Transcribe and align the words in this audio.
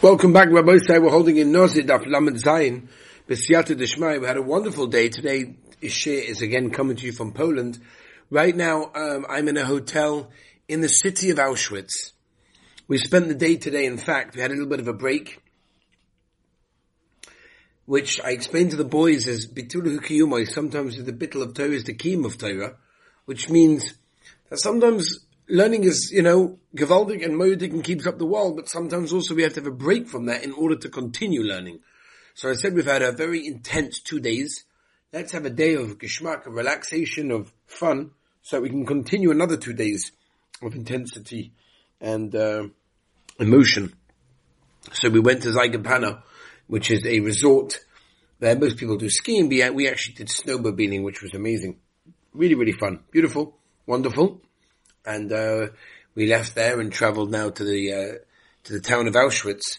Welcome 0.00 0.32
back, 0.32 0.48
Rabbi 0.48 0.78
Say. 0.78 1.00
We're 1.00 1.10
holding 1.10 1.38
in 1.38 1.50
Nozid 1.50 1.88
Daf 1.88 2.06
Lamed 2.06 2.36
Zayin, 2.36 2.86
B'siyata 3.28 3.76
Deshmai. 3.76 4.20
We 4.20 4.28
had 4.28 4.36
a 4.36 4.42
wonderful 4.42 4.86
day. 4.86 5.08
Today, 5.08 5.56
Ishir 5.82 6.22
is 6.22 6.40
again 6.40 6.70
coming 6.70 6.94
to 6.98 7.06
you 7.06 7.10
from 7.10 7.32
Poland. 7.32 7.80
Right 8.30 8.54
now, 8.54 8.92
um, 8.94 9.26
I'm 9.28 9.48
in 9.48 9.56
a 9.56 9.64
hotel 9.64 10.30
in 10.68 10.82
the 10.82 10.88
city 10.88 11.30
of 11.30 11.38
Auschwitz. 11.38 12.12
We 12.86 12.98
spent 12.98 13.26
the 13.26 13.34
day 13.34 13.56
today, 13.56 13.86
in 13.86 13.98
fact, 13.98 14.36
we 14.36 14.40
had 14.40 14.52
a 14.52 14.54
little 14.54 14.68
bit 14.68 14.78
of 14.78 14.86
a 14.86 14.92
break, 14.92 15.42
which 17.84 18.20
I 18.20 18.30
explained 18.30 18.70
to 18.70 18.76
the 18.76 18.84
boys 18.84 19.26
as 19.26 19.48
Bitulu 19.48 19.98
Kiyumai, 19.98 20.46
sometimes 20.46 21.02
the 21.02 21.12
bittul 21.12 21.42
of 21.42 21.54
Torah 21.54 21.70
is 21.70 21.82
the 21.82 21.94
kiyum 21.94 22.24
of 22.24 22.38
Torah, 22.38 22.76
which 23.24 23.50
means 23.50 23.94
that 24.48 24.60
sometimes 24.60 25.26
learning 25.48 25.84
is, 25.84 26.10
you 26.12 26.22
know, 26.22 26.58
gewaldig 26.76 27.24
and 27.24 27.34
moedig 27.34 27.72
and 27.72 27.82
keeps 27.82 28.06
up 28.06 28.18
the 28.18 28.26
world, 28.26 28.56
but 28.56 28.68
sometimes 28.68 29.12
also 29.12 29.34
we 29.34 29.42
have 29.42 29.54
to 29.54 29.60
have 29.60 29.66
a 29.66 29.70
break 29.70 30.08
from 30.08 30.26
that 30.26 30.44
in 30.44 30.52
order 30.52 30.76
to 30.76 30.88
continue 30.88 31.42
learning. 31.42 31.80
So 32.34 32.50
I 32.50 32.54
said 32.54 32.74
we've 32.74 32.84
had 32.84 33.02
a 33.02 33.12
very 33.12 33.46
intense 33.46 34.00
two 34.00 34.20
days. 34.20 34.64
Let's 35.12 35.32
have 35.32 35.46
a 35.46 35.50
day 35.50 35.74
of 35.74 35.98
geschmack, 35.98 36.46
of 36.46 36.54
relaxation, 36.54 37.30
of 37.30 37.52
fun, 37.66 38.10
so 38.42 38.60
we 38.60 38.68
can 38.68 38.86
continue 38.86 39.30
another 39.30 39.56
two 39.56 39.72
days 39.72 40.12
of 40.62 40.74
intensity 40.74 41.52
and 42.00 42.34
uh, 42.34 42.68
emotion. 43.40 43.94
So 44.92 45.08
we 45.08 45.20
went 45.20 45.42
to 45.42 45.50
Zakopane, 45.50 46.22
which 46.66 46.90
is 46.90 47.04
a 47.04 47.20
resort 47.20 47.80
where 48.38 48.56
most 48.56 48.76
people 48.76 48.96
do 48.96 49.10
skiing. 49.10 49.48
We 49.48 49.88
actually 49.88 50.14
did 50.14 50.28
snowmobiling, 50.28 51.02
which 51.02 51.22
was 51.22 51.34
amazing. 51.34 51.78
Really, 52.32 52.54
really 52.54 52.72
fun. 52.72 53.00
Beautiful. 53.10 53.56
Wonderful 53.86 54.42
and 55.08 55.32
uh, 55.32 55.68
we 56.14 56.26
left 56.26 56.54
there 56.54 56.78
and 56.78 56.92
travelled 56.92 57.30
now 57.30 57.48
to 57.48 57.64
the 57.64 57.92
uh, 57.92 58.18
to 58.64 58.72
the 58.74 58.80
town 58.80 59.08
of 59.08 59.14
Auschwitz, 59.14 59.78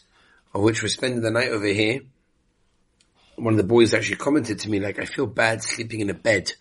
of 0.54 0.64
which 0.64 0.82
we're 0.82 0.90
spending 0.90 1.22
the 1.22 1.30
night 1.30 1.50
over 1.50 1.68
here. 1.68 2.02
One 3.36 3.54
of 3.54 3.58
the 3.58 3.64
boys 3.64 3.94
actually 3.94 4.18
commented 4.18 4.59
to 4.59 4.70
me 4.70 4.80
like, 4.80 5.00
"I 5.00 5.06
feel 5.06 5.28
bad 5.28 5.62
sleeping 5.62 6.00
in 6.00 6.09
a 6.09 6.16
bed 6.16 6.53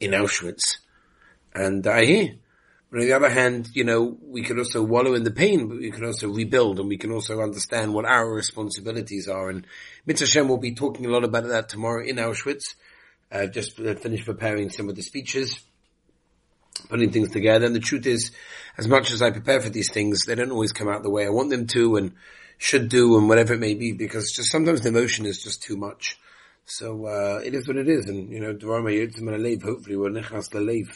in 0.00 0.10
Auschwitz," 0.10 0.78
and 1.54 1.86
I 1.86 2.04
hear. 2.04 2.34
But 2.90 3.00
on 3.00 3.06
the 3.06 3.12
other 3.14 3.30
hand, 3.30 3.70
you 3.74 3.84
know, 3.84 4.16
we 4.22 4.42
can 4.42 4.58
also 4.58 4.82
wallow 4.82 5.14
in 5.14 5.24
the 5.24 5.30
pain, 5.30 5.68
but 5.68 5.78
we 5.78 5.90
can 5.90 6.04
also 6.04 6.28
rebuild 6.28 6.78
and 6.78 6.88
we 6.88 6.98
can 6.98 7.10
also 7.10 7.40
understand 7.40 7.92
what 7.92 8.04
our 8.04 8.32
responsibilities 8.32 9.28
are. 9.28 9.50
And 9.50 9.66
Mitzvah 10.06 10.44
will 10.44 10.58
be 10.58 10.72
talking 10.74 11.04
a 11.04 11.08
lot 11.08 11.24
about 11.24 11.48
that 11.48 11.68
tomorrow 11.68 12.04
in 12.04 12.16
Auschwitz. 12.16 12.74
I've 13.30 13.50
just 13.50 13.76
finished 13.76 14.24
preparing 14.24 14.70
some 14.70 14.88
of 14.88 14.94
the 14.94 15.02
speeches 15.02 15.60
putting 16.88 17.10
things 17.10 17.30
together. 17.30 17.66
And 17.66 17.74
the 17.74 17.80
truth 17.80 18.06
is, 18.06 18.32
as 18.78 18.88
much 18.88 19.10
as 19.10 19.22
I 19.22 19.30
prepare 19.30 19.60
for 19.60 19.70
these 19.70 19.92
things, 19.92 20.24
they 20.24 20.34
don't 20.34 20.50
always 20.50 20.72
come 20.72 20.88
out 20.88 21.02
the 21.02 21.10
way 21.10 21.26
I 21.26 21.30
want 21.30 21.50
them 21.50 21.66
to 21.68 21.96
and 21.96 22.12
should 22.58 22.88
do 22.88 23.16
and 23.18 23.28
whatever 23.28 23.54
it 23.54 23.60
may 23.60 23.74
be, 23.74 23.92
because 23.92 24.32
just 24.32 24.50
sometimes 24.50 24.82
the 24.82 24.88
emotion 24.88 25.26
is 25.26 25.42
just 25.42 25.62
too 25.62 25.76
much. 25.76 26.18
So, 26.64 27.06
uh, 27.06 27.40
it 27.44 27.54
is 27.54 27.68
what 27.68 27.76
it 27.76 27.88
is. 27.88 28.06
And, 28.06 28.30
you 28.30 28.40
know, 28.40 28.54
Dorama 28.54 28.90
Yutumana 28.90 29.40
Leave, 29.40 29.62
hopefully 29.62 29.96
we're 29.96 30.10
nechas 30.10 30.50
lalev. 30.50 30.88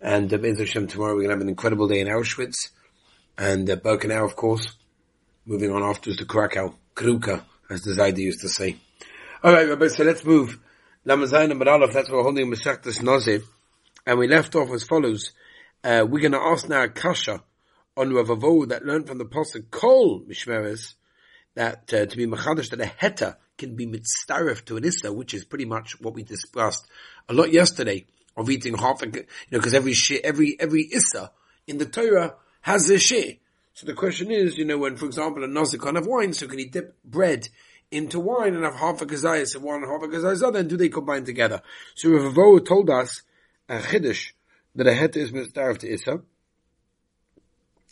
And, 0.00 0.32
uh, 0.32 0.86
tomorrow 0.86 1.14
we're 1.14 1.22
going 1.22 1.28
to 1.28 1.34
have 1.34 1.40
an 1.40 1.48
incredible 1.48 1.88
day 1.88 2.00
in 2.00 2.08
Auschwitz. 2.08 2.70
And, 3.36 3.68
uh, 3.70 3.76
Birkenau, 3.76 4.24
of 4.24 4.34
course. 4.34 4.74
Moving 5.46 5.72
on 5.72 5.82
afterwards 5.82 6.18
to 6.18 6.26
Krakow. 6.26 6.74
Kruka, 6.94 7.44
as 7.70 7.82
the 7.82 7.92
Zaidi 7.92 8.18
used 8.18 8.40
to 8.40 8.48
say. 8.48 8.76
Alright, 9.44 9.90
so 9.92 10.04
let's 10.04 10.24
move. 10.24 10.58
Lamazayin 11.06 11.52
and 11.52 11.68
Aleph, 11.68 11.92
that's 11.92 12.10
what 12.10 12.16
we're 12.16 12.22
holding 12.24 12.50
Masechtas 12.50 13.02
Nazir 13.02 13.42
and 14.08 14.18
we 14.18 14.26
left 14.26 14.56
off 14.56 14.70
as 14.70 14.84
follows. 14.84 15.32
Uh, 15.84 16.04
we're 16.08 16.22
going 16.22 16.32
to 16.32 16.40
ask 16.40 16.66
now 16.66 16.86
Kasha 16.86 17.42
on 17.94 18.14
Rav 18.14 18.28
Avo 18.28 18.66
that 18.66 18.86
learned 18.86 19.06
from 19.06 19.18
the 19.18 19.26
Pasuk 19.26 19.70
Kol 19.70 20.22
Mishmeres 20.22 20.94
that 21.54 21.92
uh, 21.92 22.06
to 22.06 22.16
be 22.16 22.26
Machadish 22.26 22.70
that 22.70 22.80
a 22.80 22.84
Heta 22.84 23.36
can 23.58 23.76
be 23.76 23.86
mitzaref 23.86 24.64
to 24.64 24.78
an 24.78 24.84
Issa, 24.84 25.12
which 25.12 25.34
is 25.34 25.44
pretty 25.44 25.66
much 25.66 26.00
what 26.00 26.14
we 26.14 26.22
discussed 26.22 26.86
a 27.28 27.34
lot 27.34 27.52
yesterday 27.52 28.06
of 28.34 28.48
eating 28.48 28.78
half, 28.78 29.02
a, 29.02 29.06
you 29.08 29.12
know, 29.50 29.58
because 29.58 29.74
every 29.74 29.92
she, 29.92 30.24
every 30.24 30.56
every 30.58 30.88
Issa 30.90 31.30
in 31.66 31.76
the 31.76 31.84
Torah 31.84 32.36
has 32.62 32.88
a 32.88 32.98
share. 32.98 33.34
So 33.74 33.84
the 33.84 33.92
question 33.92 34.30
is, 34.30 34.56
you 34.56 34.64
know, 34.64 34.78
when, 34.78 34.96
for 34.96 35.04
example, 35.04 35.44
a 35.44 35.48
Nazik 35.48 35.82
can't 35.82 35.96
have 35.96 36.06
wine, 36.06 36.32
so 36.32 36.46
can 36.46 36.58
he 36.58 36.64
dip 36.64 36.96
bread 37.04 37.48
into 37.90 38.20
wine 38.20 38.54
and 38.54 38.64
have 38.64 38.76
half 38.76 39.02
a 39.02 39.06
kazayas 39.06 39.54
and 39.54 39.64
one 39.64 39.82
half 39.82 40.02
a 40.02 40.08
kazayas 40.08 40.42
other, 40.42 40.60
and 40.60 40.70
do 40.70 40.78
they 40.78 40.88
combine 40.88 41.24
together? 41.24 41.60
So 41.94 42.08
Rav 42.08 42.32
Avo 42.32 42.64
told 42.64 42.88
us 42.88 43.22
a 43.68 43.78
chiddush 43.78 44.32
that 44.74 44.86
a 44.86 44.94
het 44.94 45.16
is 45.16 45.32
mitzvah 45.32 45.74
to 45.74 45.88
Issa. 45.92 46.20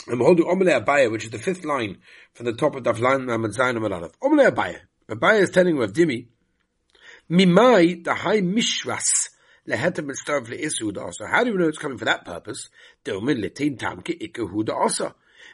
And 0.09 0.37
do 0.37 0.45
Omele 0.45 0.85
Abaya, 0.85 1.11
which 1.11 1.25
is 1.25 1.31
the 1.31 1.39
fifth 1.39 1.65
line 1.65 1.99
from 2.33 2.47
the 2.47 2.53
top 2.53 2.77
of 2.77 2.85
Zayin 2.85 3.27
Amad 3.27 3.93
Aleph. 3.93 4.13
Omele 4.21 4.51
Abaya. 4.51 4.79
Abaya 5.09 5.41
is 5.41 5.51
telling 5.51 5.77
Rav 5.77 5.93
Dimi, 5.93 6.29
Mimai 7.31 8.05
the 8.05 8.15
high 8.15 8.41
mishras 8.41 9.31
leheta 9.67 10.05
mitzvah 10.05 10.43
le'isu 10.43 10.97
also. 10.97 11.27
How 11.27 11.43
do 11.43 11.53
we 11.53 11.59
know 11.59 11.69
it's 11.69 11.79
coming 11.79 11.99
for 11.99 12.05
that 12.05 12.25
purpose? 12.25 12.69
Tam. 13.05 13.25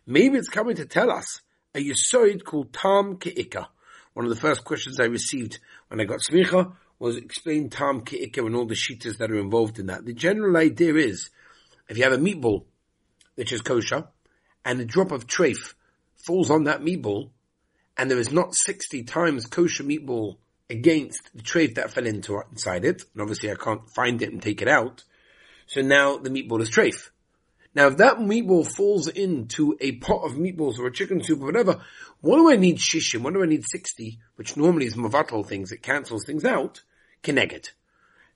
Maybe 0.06 0.38
it's 0.38 0.48
coming 0.48 0.76
to 0.76 0.84
tell 0.84 1.10
us 1.10 1.40
a 1.74 1.78
yisoid 1.78 2.44
called 2.44 2.74
tam 2.74 3.16
ke'ika. 3.16 3.68
One 4.12 4.26
of 4.26 4.30
the 4.30 4.36
first 4.40 4.64
questions 4.64 5.00
I 5.00 5.04
received 5.04 5.58
when 5.88 5.98
I 6.00 6.04
got 6.04 6.20
smicha 6.20 6.74
was 7.02 7.16
explain 7.16 7.68
Tom 7.68 8.02
Ke'ika 8.02 8.46
and 8.46 8.54
all 8.54 8.64
the 8.64 8.76
shitas 8.76 9.18
that 9.18 9.32
are 9.32 9.40
involved 9.40 9.80
in 9.80 9.86
that. 9.86 10.04
The 10.04 10.14
general 10.14 10.56
idea 10.56 10.94
is, 10.94 11.30
if 11.88 11.98
you 11.98 12.04
have 12.04 12.12
a 12.12 12.16
meatball, 12.16 12.66
which 13.34 13.52
is 13.52 13.60
kosher, 13.60 14.06
and 14.64 14.80
a 14.80 14.84
drop 14.84 15.10
of 15.10 15.26
treif 15.26 15.74
falls 16.14 16.48
on 16.48 16.62
that 16.64 16.80
meatball, 16.80 17.30
and 17.98 18.08
there 18.08 18.20
is 18.20 18.30
not 18.30 18.54
60 18.54 19.02
times 19.02 19.46
kosher 19.46 19.82
meatball 19.82 20.36
against 20.70 21.28
the 21.34 21.42
treif 21.42 21.74
that 21.74 21.90
fell 21.90 22.06
into 22.06 22.40
inside 22.52 22.84
it, 22.84 23.02
and 23.12 23.20
obviously 23.20 23.50
I 23.50 23.56
can't 23.56 23.90
find 23.90 24.22
it 24.22 24.30
and 24.30 24.40
take 24.40 24.62
it 24.62 24.69
out, 24.69 25.02
so 25.66 25.80
now 25.80 26.19
the 26.19 26.30
meatball 26.30 26.60
is 26.60 26.70
treif. 26.70 27.10
Now, 27.74 27.88
if 27.88 27.96
that 27.96 28.19
meatball 28.19 28.64
falls 28.64 29.08
into 29.08 29.76
a 29.80 29.92
pot 29.96 30.24
of 30.24 30.34
meatballs 30.34 30.78
or 30.78 30.86
a 30.86 30.92
chicken 30.92 31.20
soup 31.24 31.40
or 31.40 31.46
whatever, 31.46 31.82
what 32.20 32.36
do 32.36 32.48
I 32.48 32.54
need 32.54 32.76
shishim? 32.76 33.22
What 33.22 33.34
do 33.34 33.42
I 33.42 33.46
need 33.46 33.64
60? 33.64 34.20
Which 34.36 34.56
normally 34.56 34.86
is 34.86 34.94
mavatal 34.94 35.44
things. 35.44 35.72
It 35.72 35.82
cancels 35.82 36.24
things 36.24 36.44
out. 36.44 36.82
Keneged. 37.22 37.70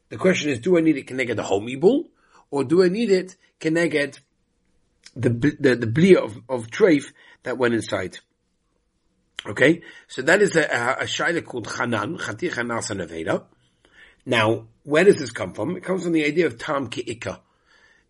The 0.09 0.17
question 0.17 0.51
is, 0.51 0.61
do 0.61 0.79
I 0.79 0.81
need 0.81 0.97
it 0.97 1.07
Keneged 1.07 1.37
the 1.37 1.43
whole 1.43 1.61
meatball? 1.61 2.07
Or 2.51 2.65
do 2.65 2.83
I 2.83 2.89
need 2.89 3.11
it 3.11 3.37
Keneged 3.61 4.21
the, 5.15 5.31
the, 5.31 5.77
the 5.77 5.87
blia 5.87 6.19
of, 6.19 6.37
of 6.49 6.69
treif 6.69 7.13
that 7.43 7.59
went 7.59 7.75
inside? 7.75 8.19
Okay? 9.45 9.83
So 10.09 10.23
that 10.23 10.43
is 10.43 10.57
a, 10.57 10.65
a, 10.65 11.37
a 11.37 11.43
called 11.43 11.67
Chanan, 11.67 12.19
Chati 12.19 12.51
Chanas 12.51 12.91
Neveda. 12.95 13.45
Now, 14.25 14.67
where 14.83 15.05
does 15.05 15.19
this 15.19 15.31
come 15.31 15.53
from? 15.53 15.77
It 15.77 15.85
comes 15.85 16.03
from 16.03 16.13
the 16.13 16.25
idea 16.25 16.47
of 16.47 16.59
Tam 16.59 16.89
Ki'ika. 16.89 17.41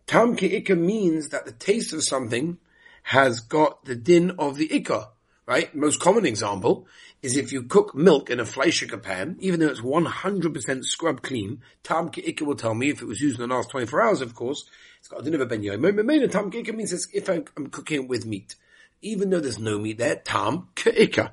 Tam 0.07 0.35
Ki'ika 0.35 0.77
means 0.77 1.29
that 1.29 1.45
the 1.45 1.51
taste 1.51 1.93
of 1.93 2.03
something 2.03 2.57
has 3.03 3.39
got 3.41 3.85
the 3.85 3.95
din 3.95 4.31
of 4.39 4.57
the 4.57 4.67
Ikka 4.67 5.09
right? 5.47 5.73
Most 5.73 5.99
common 5.99 6.25
example 6.25 6.85
is 7.21 7.37
if 7.37 7.51
you 7.51 7.63
cook 7.63 7.95
milk 7.95 8.29
in 8.29 8.39
a 8.39 8.45
Fleischer 8.45 8.97
pan, 8.97 9.37
even 9.39 9.59
though 9.59 9.67
it's 9.67 9.81
100% 9.81 10.83
scrub 10.83 11.21
clean, 11.21 11.61
Tam 11.83 12.09
Ke'ika 12.09 12.41
will 12.41 12.55
tell 12.55 12.75
me 12.75 12.89
if 12.89 13.01
it 13.01 13.07
was 13.07 13.21
used 13.21 13.39
in 13.39 13.47
the 13.47 13.55
last 13.55 13.71
24 13.71 14.01
hours, 14.01 14.21
of 14.21 14.35
course, 14.35 14.65
it's 14.99 15.07
got 15.07 15.21
a 15.21 15.23
din 15.23 15.33
of 15.35 15.41
a 15.41 15.45
ben 15.45 15.63
yoim. 15.63 16.31
Tam 16.31 16.51
Ke'ika 16.51 16.75
means 16.75 17.09
if 17.13 17.29
I'm, 17.29 17.45
cooking 17.67 18.03
it 18.03 18.09
with 18.09 18.25
meat. 18.25 18.55
Even 19.01 19.29
though 19.29 19.39
there's 19.39 19.57
no 19.57 19.79
meat 19.79 19.97
there, 19.97 20.17
Tam 20.17 20.67
Ke'ika. 20.75 21.31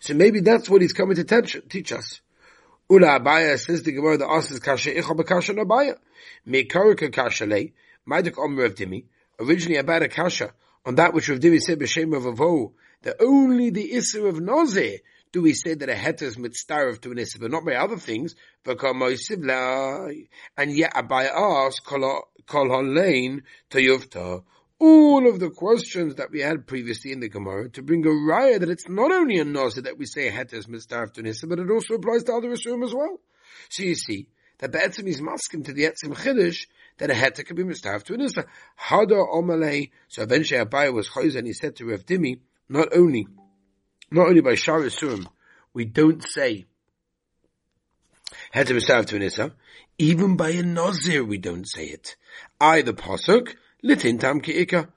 So 0.00 0.14
maybe 0.14 0.40
that's 0.40 0.70
what 0.70 0.80
he's 0.80 0.94
coming 0.94 1.16
to 1.16 1.24
teach, 1.24 1.56
teach 1.68 1.92
us. 1.92 2.20
Ula 2.88 3.20
Abaya 3.20 3.58
says 3.58 3.82
the 3.82 3.92
Gemara, 3.92 4.16
the 4.16 4.26
asks 4.26 4.58
kasha 4.58 4.90
icha 4.90 5.16
b'kasha 5.16 5.54
nabaya. 5.54 5.96
Mekarika 6.48 7.12
kasha 7.12 7.46
maidik 7.46 8.38
omer 8.38 8.70
dimi, 8.70 9.04
originally 9.38 9.76
about 9.76 10.02
a 10.02 10.08
kasha, 10.08 10.52
on 10.84 10.94
that 10.94 11.12
which 11.12 11.28
Rav 11.28 11.38
Dimi 11.38 11.60
said 11.60 11.78
b'shem 11.78 12.16
of 12.16 12.24
Avo, 12.24 12.72
that 13.02 13.16
only 13.20 13.70
the 13.70 13.92
Isser 13.92 14.28
of 14.28 14.36
Nozeh 14.36 14.98
do 15.32 15.42
we 15.42 15.54
say 15.54 15.74
that 15.74 15.88
a 15.88 15.94
het 15.94 16.22
is 16.22 16.36
mitzdarif 16.36 17.00
to 17.02 17.12
an 17.12 17.18
Isser, 17.18 17.40
but 17.40 17.50
not 17.50 17.64
by 17.64 17.74
other 17.74 17.96
things, 17.96 18.34
and 18.66 18.76
yet 20.76 20.92
Abai 20.94 21.28
asks, 21.30 21.80
to 24.10 24.44
all 24.80 25.28
of 25.28 25.38
the 25.38 25.50
questions 25.50 26.14
that 26.16 26.30
we 26.30 26.40
had 26.40 26.66
previously 26.66 27.12
in 27.12 27.20
the 27.20 27.28
Gemara 27.28 27.68
to 27.68 27.82
bring 27.82 28.04
a 28.06 28.08
raya 28.08 28.58
that 28.58 28.70
it's 28.70 28.88
not 28.88 29.12
only 29.12 29.38
a 29.38 29.44
Nozeh 29.44 29.84
that 29.84 29.98
we 29.98 30.06
say 30.06 30.28
a 30.28 30.30
het 30.30 30.52
is 30.54 30.66
mitzdarif 30.66 31.12
to 31.12 31.20
an 31.20 31.26
Isser, 31.26 31.48
but 31.48 31.58
it 31.58 31.70
also 31.70 31.94
applies 31.94 32.24
to 32.24 32.32
other 32.32 32.48
Isurim 32.48 32.82
as 32.84 32.94
well. 32.94 33.20
So 33.68 33.82
you 33.82 33.94
see, 33.94 34.28
that 34.58 34.72
Be'etzim 34.72 35.06
is 35.06 35.20
masking 35.20 35.62
to 35.64 35.72
the 35.72 35.84
Etzim 35.84 36.14
Chiddush, 36.16 36.66
that 36.98 37.10
a 37.10 37.14
het 37.14 37.44
could 37.46 37.56
be 37.56 37.62
mitzdarif 37.62 38.04
to 38.04 38.14
an 38.14 38.20
Isser. 38.20 38.46
Hada 38.80 39.22
omalei, 39.32 39.90
so 40.08 40.22
eventually 40.22 40.64
Abai 40.64 40.92
was 40.92 41.08
choiz 41.08 41.36
and 41.36 41.46
he 41.46 41.52
said 41.52 41.76
to 41.76 41.84
Rav 41.86 42.04
Dimi, 42.04 42.40
not 42.70 42.88
only, 42.96 43.26
not 44.10 44.28
only 44.28 44.40
by 44.40 44.54
Shar 44.54 44.80
Surim, 44.82 45.26
we 45.74 45.84
don't 45.84 46.22
say 46.26 46.66
even 49.98 50.36
by 50.36 50.50
a 50.50 50.62
Nazir 50.62 51.24
we 51.24 51.38
don't 51.38 51.68
say 51.68 51.86
it. 51.86 52.16
I, 52.60 52.82
the 52.82 52.92
Pasuk, 52.92 53.54
Litin 53.84 54.18
Tam 54.18 54.40
Ki'ika, 54.40 54.88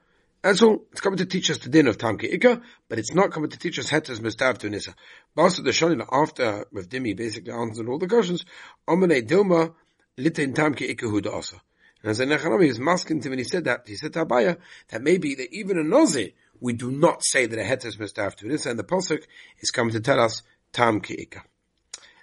That's 0.42 0.62
all. 0.62 0.84
It's 0.92 1.00
coming 1.00 1.18
to 1.18 1.26
teach 1.26 1.50
us 1.50 1.58
the 1.58 1.68
din 1.68 1.88
of 1.88 1.98
Tam 1.98 2.18
Ika, 2.20 2.60
but 2.88 2.98
it's 2.98 3.14
not 3.14 3.32
coming 3.32 3.50
to 3.50 3.58
teach 3.58 3.78
us 3.78 3.90
Hetas 3.90 4.20
Mustav 4.20 4.58
to 4.58 4.70
Nisa. 4.70 4.94
Basa 5.36 5.64
the 5.64 5.70
Shonin, 5.70 6.06
after 6.12 6.66
Rav 6.70 6.88
Dimi 6.88 7.16
basically 7.16 7.52
answered 7.52 7.88
all 7.88 7.98
the 7.98 8.06
questions, 8.06 8.44
Omane 8.86 9.26
Dilma, 9.26 9.74
Litin 10.18 10.54
Tam 10.54 10.74
Ika 10.74 11.06
Huda 11.06 11.32
Asa. 11.34 11.60
And 12.02 12.10
as 12.10 12.20
Nechanami 12.20 12.68
was 12.68 12.78
masking 12.78 13.22
to 13.22 13.30
when 13.30 13.38
he 13.38 13.44
said 13.44 13.64
that, 13.64 13.84
he 13.86 13.96
said 13.96 14.12
to 14.12 14.26
Abaya, 14.26 14.58
that 14.88 15.02
maybe 15.02 15.34
that 15.36 15.50
even 15.52 15.78
in 15.78 15.86
Nozi, 15.86 16.34
we 16.64 16.72
do 16.72 16.90
not 16.90 17.22
say 17.22 17.44
that 17.44 17.58
a 17.58 17.62
Hetas 17.62 17.98
Mustav 17.98 18.36
to 18.36 18.48
Nisa, 18.48 18.70
and 18.70 18.78
the 18.78 18.84
Pasuk 18.84 19.22
is 19.60 19.70
coming 19.70 19.92
to 19.92 20.00
tell 20.00 20.18
us 20.18 20.42
Tam 20.72 21.02
Ika. 21.06 21.42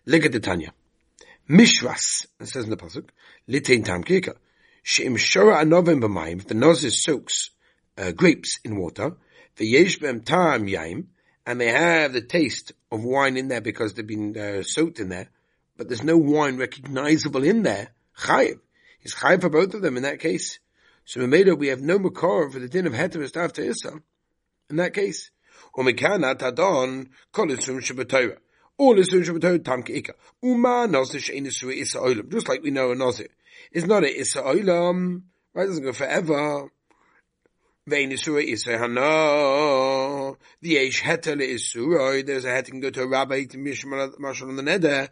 Look 0.07 0.25
at 0.25 0.31
the 0.31 0.39
Tanya. 0.39 0.73
Mishras, 1.47 2.25
it 2.39 2.47
says 2.47 2.63
in 2.63 2.71
the 2.71 2.75
Pasuk, 2.75 3.09
Litin 3.47 3.85
Tam 3.85 4.03
Ika. 4.03 4.33
She'im 4.81 5.15
Shora 5.15 5.61
Anovim 5.61 6.01
B'mayim, 6.01 6.39
if 6.39 6.47
the 6.47 6.55
Nozi 6.55 6.91
soaks 6.91 7.51
uh, 7.99 8.13
grapes 8.13 8.59
in 8.65 8.77
water, 8.77 9.15
the 9.57 9.75
yeshbem 9.75 10.25
tam 10.25 10.65
yaim, 10.65 11.05
and 11.45 11.61
they 11.61 11.67
have 11.67 12.11
the 12.11 12.21
taste 12.21 12.71
of 12.91 13.03
wine 13.03 13.37
in 13.37 13.47
there 13.47 13.61
because 13.61 13.93
they've 13.93 14.07
been 14.07 14.35
uh, 14.35 14.63
soaked 14.63 14.99
in 14.99 15.09
there, 15.09 15.29
but 15.77 15.87
there's 15.87 16.03
no 16.03 16.17
wine 16.17 16.57
recognizable 16.57 17.43
in 17.43 17.61
there. 17.61 17.89
Chayiv. 18.17 18.59
He's 19.01 19.13
chayiv 19.13 19.41
for 19.41 19.49
both 19.49 19.75
of 19.75 19.83
them 19.83 19.97
in 19.97 20.03
that 20.03 20.19
case. 20.19 20.57
So 21.05 21.19
Mameda, 21.19 21.55
we 21.55 21.67
have 21.67 21.81
no 21.81 21.99
makor 21.99 22.51
for 22.51 22.57
the 22.57 22.67
din 22.67 22.87
of 22.87 22.93
heteros 22.93 23.37
after 23.37 23.61
Issa. 23.61 24.01
In 24.71 24.77
that 24.77 24.93
case. 24.93 25.29
All 25.73 25.83
isum 28.95 29.21
shabbatayra 29.21 29.63
tam 29.63 29.83
ke'ika. 29.83 30.13
Just 32.31 32.49
like 32.49 32.63
we 32.63 32.71
know 32.71 32.91
a 32.91 32.95
nosir. 32.95 33.27
It's 33.71 33.85
not 33.85 34.03
a 34.03 34.19
issa 34.19 34.41
oilam. 34.41 35.21
Right? 35.53 35.65
It 35.65 35.67
doesn't 35.67 35.83
go 35.83 35.93
forever. 35.93 36.71
The 37.87 37.95
Eish 37.95 38.21
Heter 41.01 41.35
Isura. 41.41 42.25
There's 42.25 42.45
a 42.45 42.49
heter 42.49 42.67
can 42.67 42.79
go 42.79 42.89
to 42.91 43.01
a 43.01 43.07
rabbi 43.07 43.43
to 43.45 43.57
Mishmal 43.57 44.47
on 44.47 44.55
the 44.55 44.63
Neder. 44.63 45.09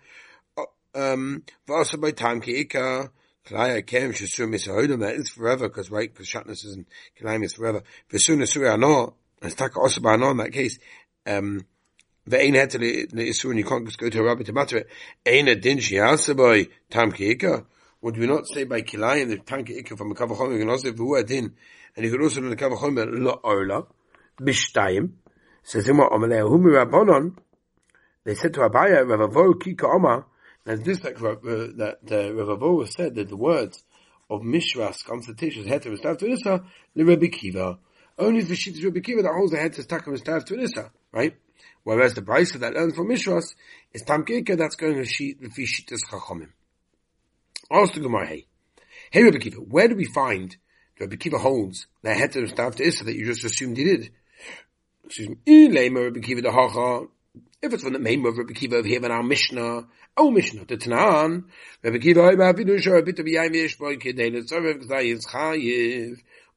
Um, 0.96 1.44
Vasa 1.68 1.98
by 1.98 2.12
time 2.12 2.42
Kiika. 2.42 3.10
Klaya 3.48 3.86
Kem 3.86 4.14
Shasur 4.14 4.48
Misahodim. 4.48 5.00
That 5.00 5.16
is 5.16 5.30
forever 5.30 5.68
because 5.68 5.90
right, 5.92 6.14
because 6.14 6.28
Shatness 6.28 6.64
is 6.64 6.78
Kilayim 7.20 7.44
is 7.44 7.54
forever. 7.54 7.84
Vesuna 8.12 8.44
Isura 8.44 8.72
Hana. 8.72 9.14
It's 9.42 9.56
Taka 9.56 9.80
Osaba 9.80 10.12
Hana 10.12 10.32
in 10.32 10.38
that 10.38 10.52
case. 10.52 10.80
Um, 11.26 11.66
Vein 12.26 12.54
Heter 12.54 13.12
Isura 13.12 13.52
and 13.52 13.60
you 13.60 13.66
can't 13.66 13.86
just 13.86 13.98
go 13.98 14.10
to 14.10 14.20
a 14.20 14.24
rabbi 14.24 14.44
to 14.44 14.54
matter 14.54 14.78
it. 14.78 14.88
Eina 15.26 15.60
Din 15.60 15.78
Shiasa 15.78 16.36
by 16.36 16.68
Tam 16.90 17.12
Kiika. 17.12 17.66
Would 18.02 18.18
we 18.18 18.28
not 18.28 18.48
say 18.48 18.64
by 18.64 18.82
Kilayim 18.82 19.30
the 19.30 19.38
Tam 19.38 19.66
Kiika 19.66 19.98
from 19.98 20.12
a 20.12 20.16
Kavachom, 20.16 20.50
we 20.50 20.60
can 20.60 20.70
also 20.70 20.92
Vuah 20.92 21.26
Din 21.26 21.56
and 21.96 22.06
you 22.06 22.12
could 22.12 22.22
also 22.22 22.42
learn 22.42 22.52
the 22.52 22.56
Kavachomer 22.56 23.08
lo 23.12 23.40
orla, 23.44 23.86
bishtayim, 24.40 25.12
says 25.64 25.90
Imma 25.90 26.10
Omalei 26.10 26.48
Humi 26.48 26.72
Rabbanon, 26.72 27.38
they 28.24 28.36
said 28.36 28.54
to 28.54 28.62
Abaya, 28.62 29.04
Ravavo 29.04 29.54
Kika 29.54 29.96
Oma, 29.96 30.26
and 30.66 30.86
this 30.86 31.04
like 31.04 31.22
uh, 31.22 31.36
that 31.78 32.00
uh, 32.06 32.32
Ravavo 32.32 32.88
said 32.88 33.16
that 33.16 33.30
the 33.30 33.36
words 33.36 33.84
of 34.30 34.42
Mishras 34.42 35.04
to 35.04 35.14
us 35.14 35.28
heter 35.28 35.98
staff 35.98 36.18
to 36.18 36.30
Issa, 36.30 36.64
the 36.96 37.04
Rebbe 37.04 37.28
Kiva. 37.28 37.80
Only 38.20 38.42
the 38.42 38.56
sheet 38.56 38.84
Rebbe 38.84 39.00
Kiva 39.00 39.22
that 39.24 39.34
holds 39.34 39.54
the 39.54 39.58
head 39.58 39.74
heter 39.74 39.88
takum 39.88 40.18
staff 40.18 40.44
to 40.46 40.60
Issa, 40.60 40.92
right? 41.14 41.36
Whereas 41.84 42.14
the 42.14 42.22
Brisa 42.22 42.60
that 42.60 42.74
learns 42.74 42.94
from 42.94 43.08
Mishras 43.08 43.56
is 43.94 44.02
Tam 44.02 44.26
Kika, 44.26 44.58
that's 44.58 44.76
going 44.76 44.96
to 44.96 45.04
the 45.40 45.48
Fishitas 45.48 46.02
Chachomim. 46.12 46.50
Ask 47.72 47.94
the 47.94 48.02
Gemara, 48.02 48.28
hey, 48.28 48.48
hey 49.12 49.24
Rebbe 49.24 49.40
Kiva, 49.40 49.58
where 49.58 49.88
do 49.88 49.96
we 49.96 50.04
find 50.04 50.58
Rabbi 51.00 51.16
Kiva 51.16 51.38
holds 51.38 51.88
that 52.04 52.18
heter 52.18 52.50
staff 52.50 52.76
to 52.76 52.84
Issa 52.84 53.06
that 53.06 53.16
you 53.16 53.26
just 53.26 53.46
assumed 53.46 53.78
he 53.78 53.86
did. 53.86 54.12
Excuse 55.06 55.30
me. 55.30 55.80
Rabbi 55.90 56.20
Kiva 56.20 56.42
the 56.42 56.52
Hacha. 56.52 57.08
If 57.62 57.74
it's 57.74 57.84
from 57.84 57.94
the 57.94 58.00
name 58.00 58.26
of 58.26 58.38
Rabbi 58.38 58.54
Kiva 58.54 58.78
of 58.78 58.86
here 58.86 59.04
in 59.04 59.12
our 59.12 59.24
Mishnah, 59.24 59.88
our 60.18 60.32
Mishnah, 60.32 60.66
the 60.66 60.76
Tanan, 60.78 61.46
Rabbi 61.84 61.98
Kiva, 62.00 62.22
I 62.22 62.46
have 62.46 62.56
been 62.58 62.80
sure 62.82 62.98
a 62.98 63.04
bit 63.04 63.20
of 63.20 63.26
Yaim 63.26 63.56
Yeshboy 63.56 64.02
Kedei 64.02 64.34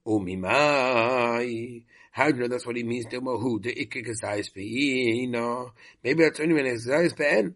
Umimai. 0.06 1.84
How 2.12 2.30
do 2.30 2.36
you 2.36 2.42
know 2.42 2.48
that's 2.48 2.66
what 2.66 2.76
he 2.76 2.82
means? 2.82 3.06
The 3.06 3.18
Ikke 3.18 4.04
Gzai 4.06 4.42
Pe'ina. 4.54 5.70
Maybe 6.04 6.24
that's 6.24 6.40
only 6.40 6.54
when 6.54 6.66
it's 6.66 6.86
Pe'en. 6.86 7.54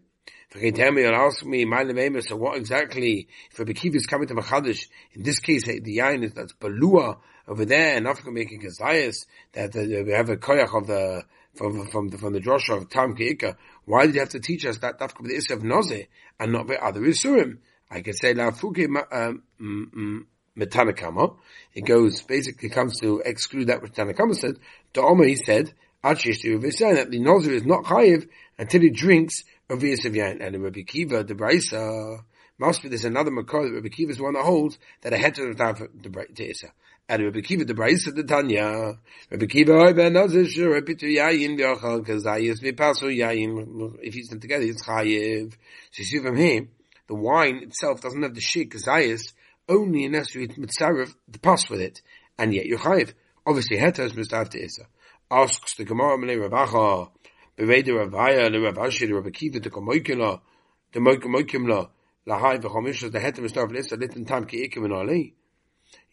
If 0.49 0.55
you 0.55 0.71
can 0.71 0.79
tell 0.79 0.91
me 0.93 1.03
or 1.03 1.13
ask 1.13 1.45
me, 1.45 1.65
my 1.65 1.83
name 1.83 2.21
so 2.21 2.37
what 2.37 2.57
exactly, 2.57 3.27
if 3.51 3.59
Rabbi 3.59 3.73
Kiva 3.73 3.97
is 3.97 4.05
coming 4.05 4.27
to 4.29 4.35
Machadish, 4.35 4.87
in 5.13 5.23
this 5.23 5.39
case, 5.39 5.65
the 5.65 5.81
yain 5.81 6.23
is 6.23 6.33
that's 6.33 6.53
Balua 6.53 7.17
over 7.49 7.65
there, 7.65 7.97
and 7.97 8.07
Africa 8.07 8.31
making 8.31 8.61
Kazayas, 8.61 9.25
that 9.51 9.75
uh, 9.75 10.03
we 10.05 10.11
have 10.13 10.29
a 10.29 10.37
koyach 10.37 10.73
of 10.73 10.87
the, 10.87 11.23
from, 11.53 11.87
from 11.87 12.07
the, 12.07 12.17
from 12.17 12.31
the 12.31 12.39
drosha 12.39 12.77
of 12.77 12.89
Tam 12.89 13.15
Keika. 13.15 13.57
Why 13.83 14.05
did 14.05 14.15
you 14.15 14.21
have 14.21 14.29
to 14.29 14.39
teach 14.39 14.65
us 14.65 14.77
that 14.77 14.99
Dafka 14.99 15.21
with 15.21 15.31
the 15.31 15.53
of 15.53 15.63
Noze, 15.63 16.07
and 16.39 16.51
not 16.53 16.65
by 16.67 16.75
other 16.75 17.01
Isurim? 17.01 17.57
I 17.91 18.01
could 18.01 18.15
say, 18.15 18.33
La 18.33 18.51
Fuke, 18.51 18.87
um, 19.11 20.27
Metanakama. 20.57 21.35
It 21.73 21.85
goes, 21.85 22.21
basically 22.21 22.69
comes 22.69 22.99
to 23.01 23.21
exclude 23.23 23.67
that 23.67 23.81
which 23.81 23.93
Tanakama 23.93 24.35
said. 24.35 24.57
Omer, 24.97 25.25
he 25.25 25.35
said, 25.35 25.73
that 26.03 26.17
the 26.21 27.19
Nozer 27.19 27.51
is 27.51 27.65
not 27.65 27.83
chayiv 27.83 28.27
until 28.57 28.81
he 28.81 28.89
drinks 28.89 29.43
of 29.69 29.79
Yain. 29.79 30.41
And 30.41 30.55
in 30.55 30.63
Rabbi 30.63 30.81
Kiva, 30.81 31.23
the 31.23 31.35
Braisa, 31.35 32.23
must 32.57 32.81
be 32.81 32.89
there's 32.89 33.05
another 33.05 33.29
makar 33.31 33.65
that 33.65 33.73
Rabbi 33.73 33.89
Kiva 33.89 34.11
is 34.11 34.19
one 34.19 34.33
that 34.33 34.43
holds 34.43 34.79
that 35.01 35.13
a 35.13 35.17
heter 35.17 35.49
of 35.51 35.57
the 36.01 36.25
to 36.35 36.49
Isa. 36.49 36.71
And 37.09 37.23
Rabbi 37.23 37.41
Kiva, 37.41 37.65
the 37.65 37.73
Braisa, 37.73 38.13
the 38.15 38.23
Tanya, 38.23 38.97
Rabbi 39.31 39.45
Kiva, 39.45 39.93
ben 39.93 40.13
nazish, 40.13 40.57
Rabbi 40.57 40.93
tu 40.93 41.05
yayin 41.05 41.57
v'yochal, 41.57 42.05
cause 42.05 42.25
zayis 42.25 42.61
v'pasu 42.61 43.15
yayin, 43.15 43.97
if 44.01 44.13
he's 44.13 44.29
them 44.29 44.39
together, 44.39 44.65
it's 44.65 44.83
chayiv. 44.85 45.53
So 45.91 45.99
you 45.99 46.05
see 46.05 46.19
from 46.19 46.35
here, 46.35 46.67
the 47.07 47.15
wine 47.15 47.57
itself 47.63 48.01
doesn't 48.01 48.23
have 48.23 48.33
the 48.33 48.41
shik, 48.41 48.73
zayis, 48.73 49.33
only 49.69 50.05
unless 50.05 50.33
you 50.35 50.47
mitzaref 50.47 51.15
the 51.27 51.39
pass 51.39 51.69
with 51.69 51.81
it, 51.81 52.01
and 52.37 52.53
yet 52.53 52.65
you're 52.65 52.79
chayiv. 52.79 53.13
Obviously, 53.45 53.77
heter 53.77 54.05
is 54.05 54.15
mistav 54.15 54.49
to 54.49 54.63
Isa. 54.63 54.83
Asks 55.31 55.75
the 55.75 55.85
Gemara, 55.85 56.17
Malay 56.17 56.35
Ravacha, 56.35 57.09
Bevede 57.57 57.87
Ravaya, 57.87 58.51
the 58.51 58.59
Rav 58.59 58.75
Ashi, 58.75 59.07
the 59.07 59.13
Rav 59.13 59.25
Akiva, 59.25 59.61
the 59.61 59.69
Kamoikila, 59.69 60.41
the 60.93 60.99
Moikimla, 60.99 61.89
Lahai, 62.27 62.61
the 62.61 62.69
Chomish, 62.69 63.11
the 63.11 63.19
Hetem, 63.19 63.49
Stav, 63.49 63.71
Lissa, 63.71 63.97
Litin 63.97 64.27
Tam, 64.27 64.45
Ki 64.45 64.69
Ikim, 64.69 64.85
and 64.85 64.93
Ali. 64.93 65.33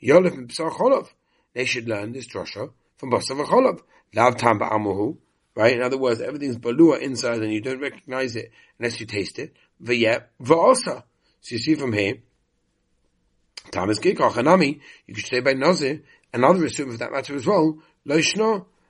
Yolef, 0.00 0.34
and 0.34 0.48
Psar 0.48 0.70
Cholov. 0.70 1.08
They 1.54 1.64
should 1.64 1.88
learn 1.88 2.12
this 2.12 2.26
drasha 2.26 2.72
from 2.96 3.10
Basav 3.10 3.44
Cholov. 3.44 3.80
Lav 4.14 4.36
Tam 4.36 4.58
Ba'amuhu. 4.58 5.18
Right? 5.56 5.76
In 5.76 5.82
other 5.82 5.98
words, 5.98 6.20
everything's 6.20 6.58
balua 6.58 7.00
inside 7.00 7.38
and 7.38 7.52
you 7.52 7.60
don't 7.60 7.80
recognize 7.80 8.34
it 8.34 8.50
unless 8.78 8.98
you 8.98 9.06
taste 9.06 9.38
it. 9.38 9.54
V'yeh, 9.82 10.24
v'osa. 10.42 11.04
So 11.40 11.54
you 11.54 11.58
see 11.58 11.74
from 11.76 11.92
here, 11.92 12.18
Is 13.66 13.98
Gikach, 13.98 14.32
Hanami, 14.32 14.80
you 15.06 15.14
could 15.14 15.26
say 15.26 15.40
by 15.40 15.54
Nazir, 15.54 16.02
another 16.32 16.64
assume 16.64 16.90
of 16.90 16.98
that 16.98 17.12
matter 17.12 17.34
as 17.34 17.46
well, 17.46 17.78
Lo 18.04 18.20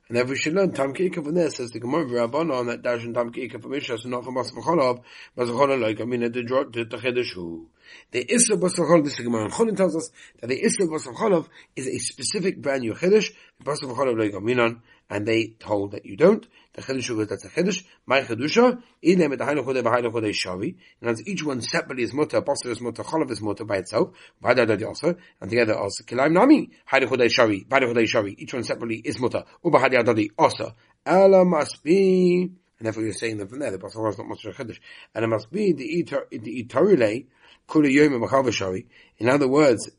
and 0.08 0.18
therefore 0.18 0.32
we 0.32 0.36
should 0.36 0.52
learn 0.54 0.72
Tam 0.72 0.92
Kika 0.92 1.24
from 1.24 1.34
there, 1.34 1.48
says 1.48 1.70
the 1.70 1.80
Gemara 1.80 2.04
Rabbana 2.04 2.58
on 2.58 2.66
that 2.66 2.82
dash 2.82 3.04
and 3.04 3.14
Tam 3.14 3.32
Kika 3.32 3.62
from 3.62 3.72
Ishas 3.72 4.02
and 4.02 4.10
not 4.10 4.24
from 4.24 4.36
I 4.36 6.04
mean, 6.04 6.20
the 6.20 6.28
the 6.28 6.98
Chedeshu. 6.98 7.66
The 8.10 8.24
Isra 8.24 8.56
Cholab, 8.58 9.04
this 9.04 9.16
Gemara 9.16 9.48
Cholin 9.48 9.76
tells 9.76 9.96
us 9.96 10.10
that 10.40 10.48
the 10.48 10.60
Isra 10.60 10.88
Basar 10.88 11.14
Cholab 11.14 11.48
is 11.76 11.86
a 11.86 11.98
specific 11.98 12.60
brand 12.60 12.82
new 12.82 12.94
Chedesh, 12.94 13.32
Basar 13.62 13.94
Cholab 13.94 14.18
like 14.18 14.32
Aminan, 14.32 14.80
and 15.10 15.26
they 15.26 15.54
hold 15.62 15.92
that 15.92 16.06
you 16.06 16.16
don't. 16.16 16.46
The 16.72 16.82
Chedesh 16.82 17.10
was 17.10 17.28
that's 17.28 17.44
a 17.44 17.48
Chedesh. 17.48 17.84
My 18.06 18.22
Chedusha, 18.22 18.82
in 19.02 19.18
them, 19.18 19.30
the 19.30 19.36
Hainu 19.36 19.64
Chodeh, 19.64 19.82
Hainu 19.82 20.12
Chodeh 20.12 20.34
Shavi. 20.34 20.76
And 21.00 21.10
as 21.10 21.26
each 21.26 21.44
one 21.44 21.60
separately 21.60 22.04
is 22.04 22.12
Mutter, 22.12 22.40
Basar 22.40 22.70
is 22.70 22.80
Mutter, 22.80 23.02
Cholav 23.02 23.30
is 23.30 23.40
Mutter 23.40 23.64
by 23.64 23.76
itself, 23.76 24.10
Vada 24.40 24.66
Dadi 24.66 24.86
also, 24.86 25.14
and 25.40 25.50
together 25.50 25.76
also, 25.76 26.04
Kilaim 26.04 26.32
Nami, 26.32 26.70
Hainu 26.90 27.06
Chodeh 27.06 27.30
Shavi, 27.30 27.68
Vada 27.68 27.86
Chodeh 27.86 28.04
Shavi. 28.04 28.34
Each 28.38 28.54
one 28.54 28.64
separately 28.64 28.96
is 28.96 29.20
Mutter, 29.20 29.44
Adadi 29.64 30.28
also. 30.38 30.74
Ella 31.06 31.44
must 31.44 31.82
be, 31.82 32.50
and 32.78 32.86
therefore 32.86 33.02
you're 33.02 33.12
saying 33.12 33.36
them 33.36 33.48
from 33.48 33.58
there, 33.58 33.70
the 33.70 33.78
Basar 33.78 34.08
is 34.08 34.18
not 34.18 34.26
a 34.26 34.64
Chedesh. 34.64 34.78
And 35.14 35.24
it 35.24 35.28
must 35.28 35.50
be 35.50 35.72
the 35.72 36.04
Itar, 36.04 36.24
Itarile. 36.32 37.26
In 37.72 39.28
other 39.28 39.48
words, 39.48 39.90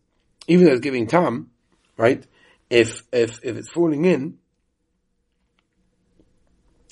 even 0.47 0.65
though 0.65 0.71
it's 0.71 0.81
giving 0.81 1.07
Tam, 1.07 1.49
right, 1.97 2.25
if, 2.69 3.03
if, 3.11 3.39
if 3.43 3.57
it's 3.57 3.71
falling 3.71 4.05
in, 4.05 4.37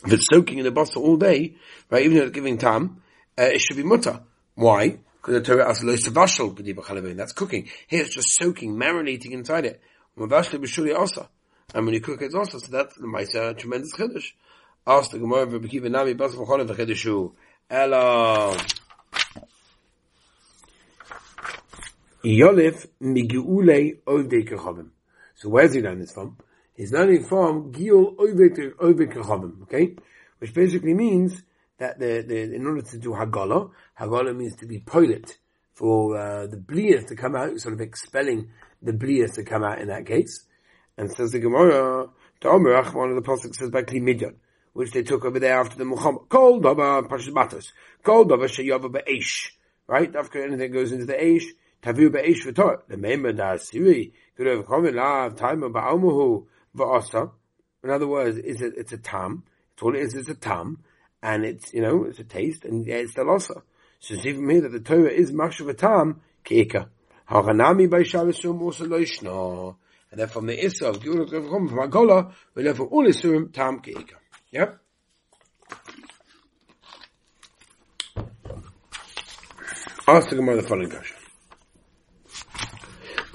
if 0.06 0.13
it's 0.13 0.27
soaking 0.32 0.58
in 0.58 0.65
the 0.65 0.72
basa 0.72 0.98
all 0.98 1.18
day, 1.18 1.56
right, 1.89 2.03
even 2.03 2.18
though 2.18 2.24
it's 2.24 2.34
giving 2.34 2.58
time, 2.58 3.01
uh, 3.38 3.44
it 3.44 3.62
should 3.62 3.77
be 3.77 3.84
mutter. 3.84 4.22
Why? 4.56 5.00
Because 5.22 5.36
the 5.36 5.42
Torah 5.42 5.70
asks 5.70 5.84
lo 5.84 5.96
savashal 5.96 6.53
b'di 6.53 7.15
That's 7.15 7.32
cooking. 7.32 7.70
Here 7.88 8.01
it's 8.01 8.13
just 8.13 8.36
soaking, 8.36 8.75
marinating 8.75 9.32
inside 9.32 9.65
it. 9.65 9.82
Mavashli 10.18 10.60
b'shuli 10.60 10.96
asa. 10.96 11.30
And 11.74 11.86
when 11.86 11.94
you 11.94 12.01
cook 12.01 12.22
it's 12.22 12.36
also, 12.36 12.58
so 12.60 12.68
that's 12.70 12.96
the 12.98 13.08
Maisa 13.08 13.58
tremendous 13.58 13.94
chiddush. 13.94 14.34
Ask 14.86 15.12
the 15.12 15.20
Gemara 15.20 15.46
Nami. 15.89 16.13
Yolif 22.24 22.88
migiule 23.01 24.01
ovdei 24.06 24.48
kechavim. 24.48 24.89
So 25.36 25.50
where's 25.50 25.74
he 25.74 25.82
learn 25.82 26.00
this 26.00 26.12
from? 26.12 26.38
He's 26.75 26.92
learning 26.92 27.25
from 27.25 27.72
Gil 27.72 28.15
Ovik 28.15 29.13
Kachavim, 29.13 29.63
okay? 29.63 29.96
Which 30.39 30.53
basically 30.53 30.96
means 30.96 31.42
that 31.77 32.00
the, 32.00 32.24
the, 32.27 32.56
in 32.56 32.65
order 32.65 32.82
to 32.82 32.98
do 32.98 33.12
Hagala, 33.12 33.70
Hagala 34.00 34.36
means 34.36 34.56
to 34.58 34.65
be 34.65 34.80
pilot 34.80 35.38
for 35.74 36.18
uh, 36.18 36.48
the 36.48 36.58
bliyah 36.58 37.06
to 37.08 37.15
come 37.15 37.36
out, 37.36 37.60
sort 37.60 37.75
of 37.75 37.82
expelling 37.82 38.50
the 38.82 38.92
bliyah 38.92 39.34
to 39.36 39.44
come 39.44 39.63
out 39.63 39.82
in 39.82 39.89
that 39.89 40.08
case. 40.08 40.46
And 40.98 41.12
says 41.12 41.32
the 41.32 41.39
Gemara, 41.39 42.08
Ta'omerach, 42.42 42.94
one 42.94 43.10
of 43.10 43.15
the 43.15 43.22
Pasuk 43.22 43.56
says 43.56 43.70
by 43.70 43.84
Kli 43.84 44.34
which 44.74 44.92
they 44.92 45.03
took 45.03 45.25
over 45.25 45.39
there 45.39 45.60
after 45.60 45.77
the 45.77 45.86
Muhammad. 45.86 46.24
Kol 46.30 46.60
Pashas 46.60 47.32
Matos. 47.32 47.72
Kol 48.03 48.25
Dava 48.25 48.46
Sheyava 48.46 48.92
Be'esh. 48.92 49.51
Right? 49.86 50.15
After 50.15 50.44
anything 50.44 50.72
goes 50.72 50.92
into 50.92 51.06
the 51.06 51.13
Eish, 51.13 51.46
Tavu. 51.84 52.88
The 52.88 52.98
Member 52.98 53.34
Da. 53.34 53.58
Could 54.36 54.48
have 54.48 54.66
come 54.66 54.86
in 54.88 54.96
Lav, 54.96 55.36
Time 55.36 55.62
Ba'amuhu 55.62 56.46
V'asa. 56.75 57.32
In 57.84 57.90
other 57.90 58.08
words, 58.08 58.38
it's 58.38 58.62
a, 58.62 58.68
it's 58.68 58.94
a 58.94 58.98
tam. 58.98 59.44
It's 59.74 59.84
all 59.84 59.96
it 59.96 60.02
is, 60.02 60.16
it's 60.16 60.30
a 60.30 60.36
tam. 60.36 60.80
And 61.22 61.46
it's, 61.46 61.74
you 61.74 61.82
know, 61.82 62.06
it's 62.06 62.20
a 62.20 62.24
taste, 62.24 62.66
and 62.66 62.86
yeah, 62.86 62.96
it's 62.96 63.13
the 63.13 63.22
losa. 63.22 63.62
So 64.00 64.16
see 64.16 64.34
from 64.34 64.50
here 64.50 64.62
that 64.62 64.72
the 64.72 64.82
Torah 64.82 65.10
is 65.10 65.32
Mashav 65.32 65.78
Tam 65.78 66.22
Keika. 66.44 66.90
Haranami 67.30 67.90
by 67.90 68.00
Shavasum 68.00 68.62
also 68.62 68.86
Loishna. 68.86 69.75
And 70.12 70.20
then 70.20 70.28
from 70.28 70.46
the 70.46 70.66
Issa 70.66 70.90
of 70.90 71.02
Gula 71.02 71.25
from 71.28 71.70
Agola, 71.70 72.34
we 72.54 72.63
learn 72.63 72.75
from 72.75 72.90
all 72.92 73.08
Isurim 73.08 73.54
Tam 73.54 73.80
Keika. 73.80 74.16
Yep. 74.52 74.80
Ask 80.06 80.30
the 80.30 80.36
Gemara 80.36 80.58
the 80.58 80.68
following 80.68 80.90
question. 80.90 81.23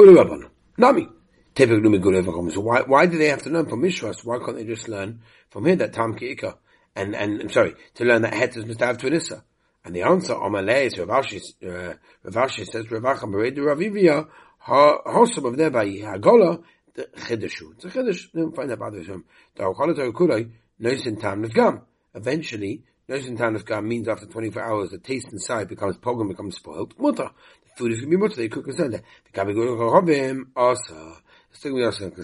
Ulu 0.01 0.49
Nami. 0.77 1.09
So 1.57 2.61
why, 2.61 2.83
why 2.83 3.07
do 3.07 3.19
they 3.19 3.29
have 3.29 3.43
to 3.43 3.51
learn 3.51 3.67
from 3.69 3.83
Mishras? 3.83 4.25
Why 4.25 4.39
can't 4.39 4.57
they 4.57 4.65
just 4.65 4.89
learn 4.89 5.23
from 5.51 5.67
here 5.67 5.75
that 5.75 5.93
Tam 5.93 6.15
Keika? 6.15 6.57
And, 6.95 7.17
and, 7.17 7.41
I'm 7.41 7.51
sorry, 7.51 7.75
to 7.95 8.05
learn 8.05 8.23
that 8.23 8.33
Het 8.33 8.57
is 8.57 8.65
Mustav 8.65 9.03
an 9.03 9.43
And 9.85 9.97
the 9.97 10.03
answer, 10.03 10.35
Amalei, 10.35 10.95
so 10.95 11.05
Rav 11.05 11.25
Ashi, 11.25 11.43
uh, 11.65 11.95
Rav 12.23 12.53
says, 12.53 12.89
Rav 12.93 13.03
Acham 13.03 13.33
Beredu 13.33 13.59
Ravivia, 13.59 14.29
Hosam 14.63 15.47
of 15.47 15.55
Nebai 15.57 16.05
Hagola, 16.05 16.63
the 16.95 17.09
Chidushu. 17.17 17.73
It's 17.73 17.85
a 17.87 17.89
Chidush, 17.89 18.31
don't 18.33 18.55
find 18.55 18.71
that 18.71 18.79
the 18.79 18.99
Hashem. 18.99 19.25
The 19.57 19.65
Hagola 19.65 19.97
Terukulai, 19.97 20.49
Noisin 20.81 21.21
Tam 21.21 21.45
Nefgam. 21.45 21.83
Eventually, 22.15 22.85
Noisin 23.09 23.39
Tam 23.39 23.57
Nefgam 23.57 23.87
means 23.87 24.07
after 24.07 24.27
24 24.27 24.63
hours, 24.63 24.91
the 24.91 24.99
taste 24.99 25.33
inside 25.33 25.67
becomes 25.67 25.97
pogum, 25.97 26.29
becomes 26.29 26.57
spoiled. 26.57 26.93
Mutter. 26.99 27.31
The 27.65 27.71
food 27.77 27.93
is 27.93 28.01
going 28.01 28.11
to 28.11 28.17
be 28.17 28.21
mutter, 28.21 28.37
they 28.37 28.49
cook 28.49 28.67
and 28.67 28.77
send 28.77 28.93
it. 28.95 29.03
Because 29.33 29.47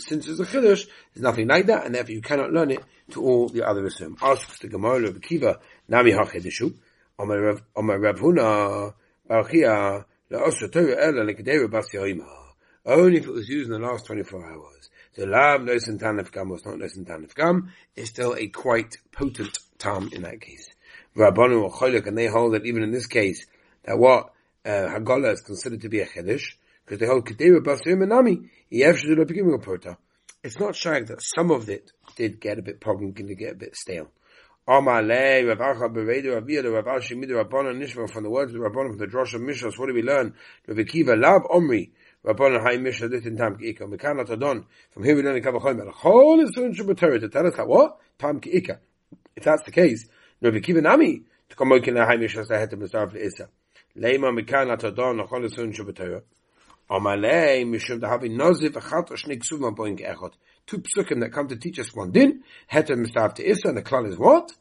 since 0.07 0.29
it's 0.29 0.41
a 0.41 0.45
chiddush, 0.45 0.87
there's 1.14 1.23
nothing 1.23 1.49
like 1.49 1.64
that, 1.67 1.87
and 1.87 1.95
therefore 1.95 2.12
you 2.12 2.21
cannot 2.21 2.53
learn 2.53 2.71
it 2.71 2.85
to 3.12 3.23
all 3.23 3.49
the 3.49 3.67
other 3.67 3.87
Islam. 3.87 4.19
Asks 4.21 4.59
the 4.59 4.69
Gemara 4.69 5.09
of 5.09 5.23
Kiva, 5.23 5.59
Nami 5.88 6.12
HaChidushu, 6.12 6.75
Omer 7.19 7.41
Rav 7.41 7.62
Huna 8.19 8.93
Barchia 9.31 10.05
LaOsra 10.31 10.71
Torah 10.71 11.03
Ela 11.03 11.25
Lekadera 11.25 11.71
Bas 11.71 11.88
Only 12.85 13.17
if 13.17 13.26
it 13.26 13.33
was 13.33 13.49
used 13.49 13.71
in 13.71 13.81
the 13.81 13.87
last 13.87 14.05
24 14.05 14.45
hours. 14.45 14.91
The 15.14 15.26
Lav 15.26 15.61
Nosen 15.61 15.99
Tanif 15.99 16.31
Gam 16.31 16.50
was 16.50 16.67
not 16.67 16.75
Nosen 16.75 17.07
Tanif 17.07 17.35
Gam 17.35 17.73
is 17.97 18.11
still 18.11 18.35
a 18.35 18.49
quite 18.49 18.99
potent 19.12 19.59
tam 19.79 20.11
in 20.12 20.23
that 20.23 20.41
case. 20.41 20.74
Rabbanu 21.16 21.73
Cholik, 21.73 22.06
and 22.06 22.18
they 22.18 22.26
hold 22.26 22.54
that 22.54 22.66
even 22.66 22.83
in 22.83 22.90
this 22.90 23.06
case, 23.06 23.47
that 23.85 23.99
what 23.99 24.33
uh, 24.64 24.68
Hagala 24.68 25.33
is 25.33 25.40
considered 25.40 25.80
to 25.83 25.88
be 25.88 26.00
a 26.00 26.06
Chiddush, 26.06 26.54
because 26.85 26.99
they 26.99 27.06
hold 27.06 27.26
Kedera 27.26 27.62
Bas 27.62 27.83
Yoimanami, 27.83 28.49
It's 30.42 30.59
not 30.59 30.75
shag 30.75 31.06
that 31.06 31.23
some 31.23 31.50
of 31.50 31.68
it 31.68 31.92
did 32.16 32.40
get 32.40 32.59
a 32.59 32.62
bit 32.62 32.80
problem, 32.80 33.12
did 33.12 33.38
get 33.38 33.52
a 33.52 33.56
bit 33.56 33.76
stale. 33.76 34.11
Amalei, 34.66 35.47
Rav 35.47 35.59
Acha 35.59 35.94
Beredu, 35.94 36.35
Rav 36.35 36.49
Yada, 36.49 36.71
Rav 36.71 36.85
Ashi 36.87 37.16
Midu, 37.16 37.33
Rabbana 37.33 37.75
Nishma, 37.76 38.11
from 38.11 38.25
the 38.25 38.30
words 38.30 38.54
of 38.54 38.61
the 38.61 38.66
Rabbana, 38.66 38.88
from 38.88 38.99
the 38.99 39.06
Drosh 39.06 39.35
of 39.35 39.42
Mishas, 39.42 39.78
what 39.78 39.87
do 39.87 39.94
we 39.94 40.02
learn? 40.02 40.35
Rav 40.66 40.78
Akiva, 40.78 41.21
Lav 41.21 41.42
Omri, 41.50 41.92
Rabbana 42.25 42.62
Hai 42.62 42.78
Misha, 42.78 43.09
Dit 43.09 43.26
in 43.26 43.37
Tam 43.37 43.56
Ki'ika, 43.56 43.83
Mekana 43.83 44.26
Tadon, 44.26 44.64
from 44.90 45.04
here 45.04 45.14
we 45.14 45.23
learn 45.23 45.40
whole 45.92 46.40
is 46.40 46.54
Sun 46.54 46.75
Shabbatari, 46.75 47.21
to 47.21 47.28
tell 47.28 47.47
us 47.47 47.56
that 47.56 47.68
what? 47.68 47.99
Tam 48.18 48.40
Ki'ika. 48.40 48.78
If 49.37 49.44
that's 49.44 49.62
the 49.64 49.71
case, 49.71 50.09
Rabbi 50.45 50.61
Kiva 50.61 50.83
to 50.83 51.57
come 51.57 51.73
out 51.73 51.89
in 51.89 51.97
a 51.97 52.05
high 52.05 52.17
mission 52.17 52.41
as 52.41 52.49
the 52.49 52.59
head 52.59 52.71
of 52.75 52.79
the 52.79 52.87
staff 52.87 53.09
of 53.09 53.17
Isa. 53.17 53.49
Leima 53.97 54.31
mikan 54.39 54.71
at 54.71 54.85
adon. 54.85 55.17
Amalei 56.91 57.65
mishum 57.65 57.99
da 57.99 58.11
havi 58.11 58.29
achat 58.37 59.09
boing 59.75 59.99
echot. 60.07 60.33
Two 60.67 60.83
psukim 60.83 61.21
that 61.21 61.33
come 61.33 61.49
to 61.49 61.57
teach 61.57 61.79
us 61.79 61.95
one 61.95 62.11
din, 62.11 62.45
head 62.67 62.91
of 62.91 62.99
the 62.99 63.09
staff 63.09 63.33
to 63.33 63.43
Isa, 63.43 63.69
and 63.69 63.79
the 63.79 63.83
klal 63.83 64.07
is 64.07 64.19
what? 64.19 64.53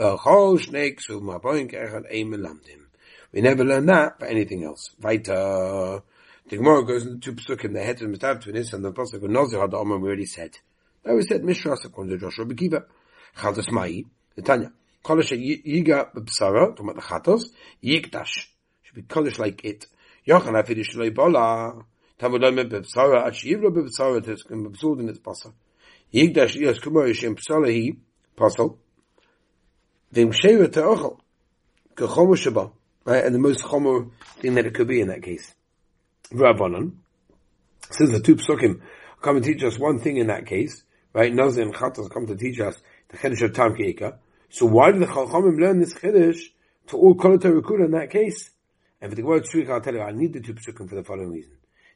V'chol 0.00 0.58
shnik 0.58 0.98
suvam 1.08 1.40
boing 1.40 1.72
echot 1.72 2.12
eim 2.12 2.34
elamdim. 2.34 2.86
We 3.30 3.40
never 3.40 3.64
learn 3.64 3.86
that 3.86 4.18
for 4.18 4.26
anything 4.26 4.64
else. 4.64 4.90
Weiter. 5.00 6.02
The 6.48 6.56
Gemara 6.56 6.84
goes 6.84 7.06
into 7.06 7.20
two 7.20 7.34
psukim, 7.34 7.72
the 7.74 7.84
head 7.84 8.02
of 8.02 8.10
the 8.10 8.16
staff 8.16 8.40
to 8.40 8.50
and 8.50 8.84
the 8.84 8.92
pasuk 8.92 9.22
of 9.22 9.30
nozif 9.30 9.60
had 9.60 9.70
the 9.70 9.76
already 9.76 10.26
said. 10.26 10.58
That 11.04 11.14
was 11.14 11.28
said, 11.28 11.44
Mishra, 11.44 11.76
according 11.84 12.18
to 12.18 12.18
Joshua 12.18 12.46
Bekiva. 12.46 12.84
Chaldasmai, 13.36 14.06
Netanya. 14.36 14.72
Kolish 15.04 15.32
yiga 15.32 16.12
talking 16.14 16.88
about 16.88 16.96
the 16.96 17.02
chatos, 17.02 17.42
yikdash. 17.82 18.46
Should 18.82 18.94
be 18.94 19.02
kolish 19.02 19.38
like 19.38 19.64
it. 19.64 19.86
Yochan 20.26 20.60
afidish 20.62 20.96
loy 20.96 21.10
bola. 21.10 21.84
Bebsara, 22.20 23.26
at 23.26 23.32
shivra 23.32 23.70
bebsara, 23.70 24.22
tes 24.22 24.42
kem 24.42 24.66
bebsud 24.66 25.00
in 25.00 25.08
its 25.08 25.18
pasal. 25.18 25.54
Yigdash 26.12 26.54
yas 26.54 26.78
kumar 26.78 27.04
yishem 27.04 27.34
psala 27.34 27.72
hi, 27.72 27.96
pasal, 28.36 28.76
vim 30.12 30.30
sheva 30.30 30.68
te'ochel, 30.68 31.18
kechomu 31.94 32.36
sheba, 32.36 32.70
right, 33.06 33.24
and 33.24 33.34
the 33.34 33.38
most 33.38 33.62
chomer 33.62 34.10
thing 34.40 34.54
that 34.54 34.66
it 34.66 34.74
could 34.74 34.86
be 34.86 35.00
in 35.00 35.08
that 35.08 35.22
case. 35.22 35.54
Rabbanan, 36.30 36.92
says 37.90 38.10
the 38.10 38.20
two 38.20 38.36
psukim 38.36 38.82
come 39.22 39.36
and 39.36 39.44
teach 39.44 39.62
us 39.62 39.78
one 39.78 39.98
thing 39.98 40.18
in 40.18 40.26
that 40.26 40.44
case, 40.44 40.82
right, 41.14 41.32
Nazir 41.32 41.62
and 41.62 41.74
Chatas 41.74 42.10
come 42.10 42.26
to 42.26 42.36
teach 42.36 42.60
us 42.60 42.76
the 43.08 43.16
Chedesh 43.16 43.42
of 43.42 43.54
Tam 43.54 43.74
Keika, 43.74 44.18
so 44.50 44.66
why 44.66 44.90
did 44.90 45.00
the 45.00 45.06
Chachamim 45.06 45.60
learn 45.60 45.78
this 45.78 45.94
Chedesh 45.94 46.40
to 46.88 46.96
all 46.96 47.14
Kolatar 47.14 47.58
Rikuda 47.60 47.84
in 47.84 47.92
that 47.92 48.10
case? 48.10 48.50
And 49.00 49.10
for 49.10 49.16
the 49.16 49.22
word 49.22 49.44
Shrik, 49.44 49.70
I'll 49.70 49.80
tell 49.80 49.94
you, 49.94 50.02
I 50.02 50.10
need 50.10 50.32
the 50.32 50.40
two 50.40 50.54
psukim 50.54 50.88
for 50.88 50.96
the 50.96 51.04
following 51.04 51.30
reason. 51.30 51.52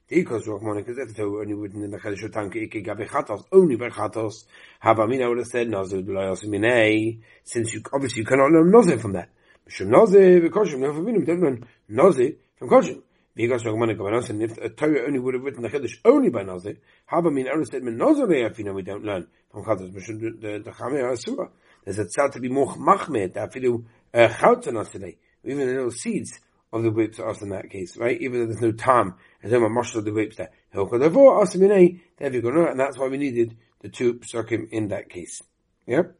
Because 0.08 0.46
Rachmana 0.46 0.86
Kazeto 0.86 1.40
only 1.40 1.54
written 1.54 1.82
in 1.82 1.90
the 1.90 1.98
Chedesh 1.98 2.32
Tanka 2.32 2.60
Ike 2.60 2.84
Gabe 2.84 3.08
Chatos, 3.08 3.44
only 3.50 3.74
by 3.74 3.88
Chatos. 3.88 4.44
Havamina 4.82 5.28
would 5.28 5.38
have 5.38 5.48
said 5.48 5.68
Nazir 5.68 6.02
B'layos 6.02 6.44
Minei, 6.44 7.20
since 7.42 7.74
you, 7.74 7.82
obviously 7.92 8.20
you 8.20 8.26
cannot 8.26 8.52
learn 8.52 8.70
Nazir 8.70 8.98
from 8.98 9.14
that. 9.14 9.30
Mishum 9.68 9.88
Nazir, 9.88 10.40
V'koshim, 10.42 10.78
no 10.78 10.92
Favinim, 10.92 11.26
don't 11.26 11.40
learn 11.40 11.66
Nazir 11.88 12.34
from 12.56 12.68
Koshim. 12.68 13.02
Because 13.34 13.64
Rachmana 13.64 13.96
Kabanos, 13.96 14.30
and 14.30 14.42
if 14.44 14.56
a 14.58 14.68
Torah 14.68 15.06
only 15.06 15.18
would 15.18 15.34
have 15.34 15.42
written 15.42 15.62
the 15.62 15.70
Chedesh 15.70 15.98
only 16.04 16.30
by 16.30 16.44
Nazir, 16.44 16.76
Havamina 17.10 17.50
would 17.50 17.60
have 17.60 17.66
said 17.66 17.82
Nazir 17.82 18.26
Le'afina, 18.28 18.72
we 18.72 18.82
don't 18.82 19.04
learn 19.04 19.26
from 19.50 19.64
Chatos, 19.64 19.90
Mishum 19.90 20.40
the 20.40 20.70
Chamei 20.70 21.10
Asura. 21.10 21.48
There's 21.84 21.98
a 21.98 22.04
tzad 22.04 22.32
to 22.32 22.40
be 22.40 22.48
more 22.48 22.74
machmed, 22.74 23.34
afilu, 23.34 23.84
uh, 24.12 24.28
Chautanos 24.28 24.90
today, 24.90 25.18
even 25.44 25.58
the 25.58 25.66
little 25.66 25.90
seeds 25.90 26.40
of 26.72 26.82
the 26.82 26.90
grapes 26.90 27.20
are 27.20 27.28
also 27.28 27.44
in 27.44 27.50
that 27.50 27.70
case, 27.70 27.96
right? 27.96 28.20
Even 28.20 28.40
though 28.40 28.46
there's 28.46 28.60
no 28.60 28.72
time, 28.72 29.14
and 29.42 29.52
then 29.52 29.72
much 29.72 29.94
of 29.94 30.04
the 30.04 30.10
grapes 30.10 30.36
there. 30.36 30.50
And 30.72 32.80
that's 32.80 32.98
why 32.98 33.08
we 33.08 33.18
needed 33.18 33.56
the 33.80 33.88
two 33.88 34.14
psukim 34.14 34.68
in 34.70 34.88
that 34.88 35.08
case. 35.08 35.42
Yep. 35.86 36.16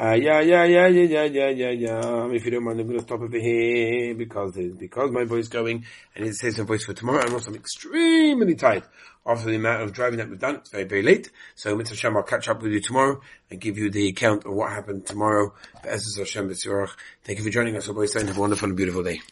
Uh, 0.00 0.14
yeah, 0.14 0.40
yeah, 0.40 0.64
yeah, 0.64 0.86
yeah, 0.86 1.24
yeah, 1.24 1.48
yeah, 1.50 1.70
yeah, 1.70 2.30
If 2.30 2.46
you 2.46 2.52
don't 2.52 2.64
mind, 2.64 2.80
I'm 2.80 2.86
going 2.86 2.98
to 2.98 3.04
stop 3.04 3.20
over 3.20 3.36
here 3.36 4.14
because 4.14 4.54
because 4.54 5.10
my 5.10 5.24
voice 5.24 5.48
going 5.48 5.84
and 6.16 6.24
it 6.24 6.34
saves 6.36 6.56
my 6.56 6.64
voice 6.64 6.86
for 6.86 6.94
tomorrow. 6.94 7.20
I'm 7.22 7.54
extremely 7.54 8.54
tired 8.54 8.84
after 9.26 9.50
the 9.50 9.56
amount 9.56 9.82
of 9.82 9.92
driving 9.92 10.16
that 10.16 10.30
we've 10.30 10.38
done. 10.38 10.54
It's 10.54 10.70
very, 10.70 10.84
very 10.84 11.02
late. 11.02 11.30
So, 11.54 11.76
Mr. 11.76 11.90
Hashem, 11.90 12.16
I'll 12.16 12.22
catch 12.22 12.48
up 12.48 12.62
with 12.62 12.72
you 12.72 12.80
tomorrow 12.80 13.20
and 13.50 13.60
give 13.60 13.76
you 13.76 13.90
the 13.90 14.08
account 14.08 14.46
of 14.46 14.54
what 14.54 14.72
happened 14.72 15.04
tomorrow. 15.04 15.52
Thank 15.82 17.38
you 17.38 17.44
for 17.44 17.50
joining 17.50 17.76
us, 17.76 17.86
and 17.86 18.28
have 18.28 18.38
a 18.38 18.40
wonderful 18.40 18.68
and 18.68 18.76
beautiful 18.78 19.02
day. 19.02 19.20